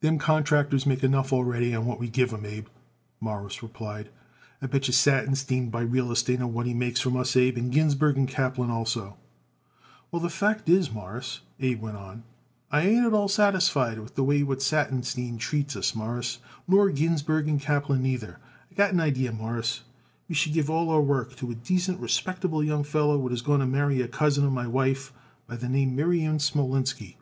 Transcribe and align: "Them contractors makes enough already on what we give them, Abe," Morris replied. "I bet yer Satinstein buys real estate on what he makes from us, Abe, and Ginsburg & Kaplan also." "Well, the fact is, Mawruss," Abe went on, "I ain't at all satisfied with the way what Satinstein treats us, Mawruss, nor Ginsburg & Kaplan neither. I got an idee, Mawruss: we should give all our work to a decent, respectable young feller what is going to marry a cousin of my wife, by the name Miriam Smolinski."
"Them 0.00 0.18
contractors 0.18 0.86
makes 0.86 1.04
enough 1.04 1.32
already 1.32 1.72
on 1.72 1.86
what 1.86 2.00
we 2.00 2.08
give 2.08 2.30
them, 2.30 2.44
Abe," 2.44 2.66
Morris 3.20 3.62
replied. 3.62 4.10
"I 4.60 4.66
bet 4.66 4.88
yer 4.88 4.92
Satinstein 4.92 5.70
buys 5.70 5.86
real 5.88 6.10
estate 6.10 6.40
on 6.42 6.52
what 6.52 6.66
he 6.66 6.74
makes 6.74 6.98
from 6.98 7.16
us, 7.16 7.36
Abe, 7.36 7.56
and 7.58 7.70
Ginsburg 7.70 8.16
& 8.28 8.28
Kaplan 8.28 8.72
also." 8.72 9.16
"Well, 10.10 10.18
the 10.20 10.30
fact 10.30 10.68
is, 10.68 10.90
Mawruss," 10.90 11.42
Abe 11.60 11.80
went 11.80 11.96
on, 11.96 12.24
"I 12.72 12.88
ain't 12.88 13.06
at 13.06 13.12
all 13.12 13.28
satisfied 13.28 14.00
with 14.00 14.16
the 14.16 14.24
way 14.24 14.42
what 14.42 14.62
Satinstein 14.62 15.38
treats 15.38 15.76
us, 15.76 15.94
Mawruss, 15.94 16.38
nor 16.66 16.90
Ginsburg 16.90 17.46
& 17.60 17.60
Kaplan 17.60 18.02
neither. 18.02 18.40
I 18.72 18.74
got 18.74 18.92
an 18.94 18.98
idee, 19.00 19.30
Mawruss: 19.30 19.82
we 20.28 20.34
should 20.34 20.54
give 20.54 20.68
all 20.68 20.90
our 20.90 21.00
work 21.02 21.36
to 21.36 21.52
a 21.52 21.54
decent, 21.54 22.00
respectable 22.00 22.64
young 22.64 22.82
feller 22.82 23.16
what 23.16 23.30
is 23.30 23.42
going 23.42 23.60
to 23.60 23.66
marry 23.66 24.02
a 24.02 24.08
cousin 24.08 24.44
of 24.44 24.50
my 24.52 24.66
wife, 24.66 25.12
by 25.46 25.54
the 25.54 25.68
name 25.68 25.94
Miriam 25.94 26.38
Smolinski." 26.40 27.14